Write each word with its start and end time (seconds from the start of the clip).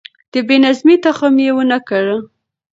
د 0.31 0.33
بې 0.47 0.57
نظمۍ 0.63 0.95
تخم 1.05 1.35
يې 1.45 1.51
ونه 1.55 1.77
کره. 1.87 2.17